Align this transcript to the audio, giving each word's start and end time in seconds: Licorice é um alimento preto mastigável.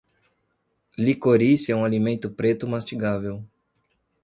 Licorice 0.97 1.71
é 1.71 1.75
um 1.75 1.85
alimento 1.85 2.31
preto 2.31 2.67
mastigável. 2.67 3.45